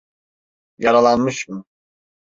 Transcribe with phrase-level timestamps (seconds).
[0.77, 1.63] Yaralanmış mı?